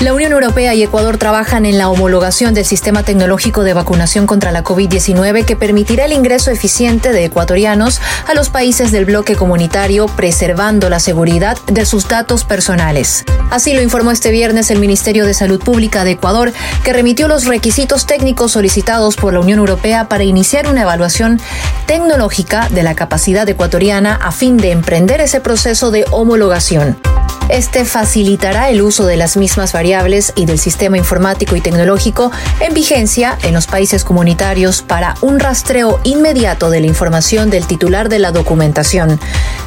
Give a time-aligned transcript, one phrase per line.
[0.00, 4.52] La Unión Europea y Ecuador trabajan en la homologación del sistema tecnológico de vacunación contra
[4.52, 10.06] la COVID-19 que permitirá el ingreso eficiente de ecuatorianos a los países del bloque comunitario,
[10.06, 13.24] preservando la seguridad de sus datos personales.
[13.50, 16.52] Así lo informó este viernes el Ministerio de Salud Pública de Ecuador,
[16.84, 21.40] que remitió los requisitos técnicos solicitados por la Unión Europea para iniciar una evaluación
[21.86, 26.96] tecnológica de la capacidad ecuatoriana a fin de emprender ese proceso de homologación.
[27.48, 32.74] Este facilitará el uso de las mismas variables y del sistema informático y tecnológico en
[32.74, 38.18] vigencia en los países comunitarios para un rastreo inmediato de la información del titular de
[38.18, 39.18] la documentación.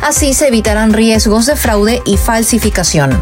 [0.01, 3.19] Así se evitarán riesgos de fraude y falsificación.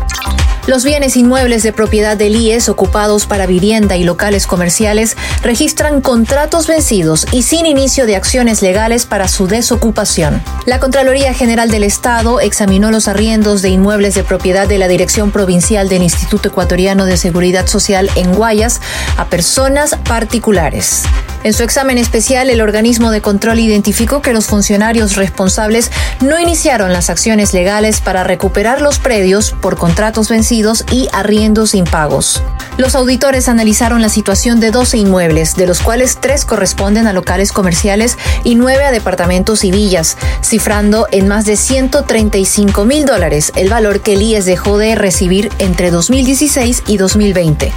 [0.69, 6.67] Los bienes inmuebles de propiedad del IES ocupados para vivienda y locales comerciales registran contratos
[6.67, 10.43] vencidos y sin inicio de acciones legales para su desocupación.
[10.67, 15.31] La Contraloría General del Estado examinó los arriendos de inmuebles de propiedad de la Dirección
[15.31, 18.79] Provincial del Instituto Ecuatoriano de Seguridad Social en Guayas
[19.17, 21.01] a personas particulares.
[21.43, 26.91] En su examen especial, el organismo de control identificó que los funcionarios responsables no iniciaron
[26.91, 32.43] las acciones legales para recuperar los predios por contratos vencidos y arriendos impagos.
[32.77, 37.53] Los auditores analizaron la situación de 12 inmuebles, de los cuales tres corresponden a locales
[37.53, 43.69] comerciales y nueve a departamentos y villas, cifrando en más de 135 mil dólares el
[43.69, 47.73] valor que el IES dejó de recibir entre 2016 y 2020.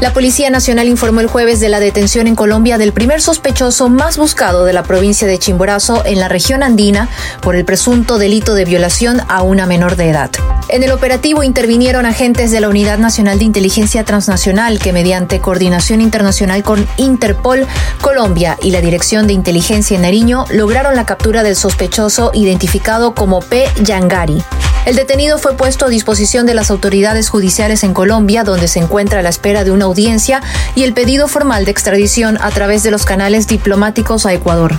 [0.00, 4.18] La Policía Nacional informó el jueves de la detención en Colombia del primer sospechoso más
[4.18, 7.08] buscado de la provincia de Chimborazo en la región andina
[7.40, 10.30] por el presunto delito de violación a una menor de edad.
[10.68, 16.02] En el operativo intervinieron agentes de la Unidad Nacional de Inteligencia Transnacional que mediante coordinación
[16.02, 17.66] internacional con Interpol,
[18.02, 23.40] Colombia y la Dirección de Inteligencia en Nariño lograron la captura del sospechoso identificado como
[23.40, 23.64] P.
[23.82, 24.42] Yangari.
[24.86, 29.18] El detenido fue puesto a disposición de las autoridades judiciales en Colombia, donde se encuentra
[29.18, 30.42] a la espera de una audiencia
[30.76, 34.78] y el pedido formal de extradición a través de los canales diplomáticos a Ecuador.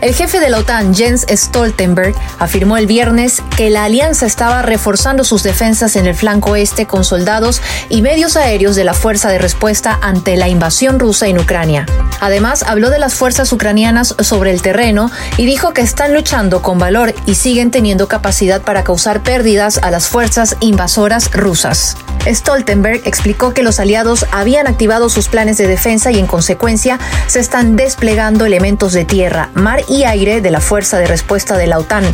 [0.00, 5.24] El jefe de la OTAN, Jens Stoltenberg, afirmó el viernes que la alianza estaba reforzando
[5.24, 9.38] sus defensas en el flanco este con soldados y medios aéreos de la Fuerza de
[9.38, 11.84] Respuesta ante la invasión rusa en Ucrania.
[12.20, 16.78] Además, habló de las fuerzas ucranianas sobre el terreno y dijo que están luchando con
[16.78, 21.96] valor y siguen teniendo capacidad para causar pérdidas a las fuerzas invasoras rusas.
[22.28, 27.40] Stoltenberg explicó que los aliados habían activado sus planes de defensa y en consecuencia se
[27.40, 31.78] están desplegando elementos de tierra, mar y aire de la Fuerza de Respuesta de la
[31.78, 32.04] OTAN.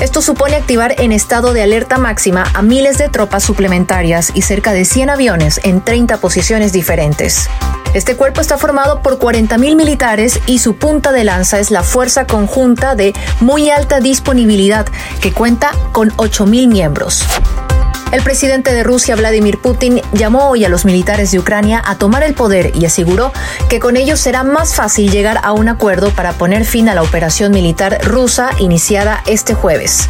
[0.00, 4.72] Esto supone activar en estado de alerta máxima a miles de tropas suplementarias y cerca
[4.72, 7.48] de 100 aviones en 30 posiciones diferentes.
[7.94, 12.26] Este cuerpo está formado por 40.000 militares y su punta de lanza es la Fuerza
[12.26, 14.86] Conjunta de Muy Alta Disponibilidad,
[15.20, 17.24] que cuenta con 8.000 miembros.
[18.14, 22.22] El presidente de Rusia, Vladimir Putin, llamó hoy a los militares de Ucrania a tomar
[22.22, 23.32] el poder y aseguró
[23.68, 27.02] que con ellos será más fácil llegar a un acuerdo para poner fin a la
[27.02, 30.08] operación militar rusa iniciada este jueves.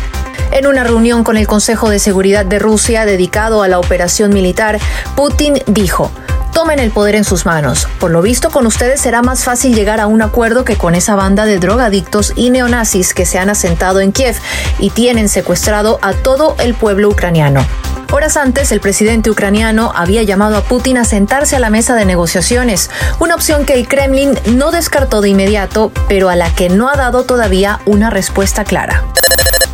[0.53, 4.78] En una reunión con el Consejo de Seguridad de Rusia dedicado a la operación militar,
[5.16, 6.10] Putin dijo,
[6.53, 7.88] tomen el poder en sus manos.
[7.98, 11.14] Por lo visto, con ustedes será más fácil llegar a un acuerdo que con esa
[11.14, 14.37] banda de drogadictos y neonazis que se han asentado en Kiev
[14.78, 17.66] y tienen secuestrado a todo el pueblo ucraniano.
[18.14, 22.04] Horas antes, el presidente ucraniano había llamado a Putin a sentarse a la mesa de
[22.04, 22.88] negociaciones,
[23.19, 26.94] una opción que el Kremlin no descartó de inmediato, pero a la que no ha
[26.94, 29.02] dado todavía una respuesta clara.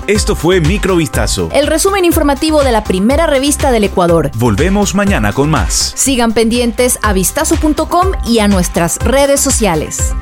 [0.07, 1.51] Esto fue Microvistazo.
[1.53, 4.31] El resumen informativo de la primera revista del Ecuador.
[4.37, 5.93] Volvemos mañana con más.
[5.95, 10.15] Sigan pendientes a vistazo.com y a nuestras redes sociales.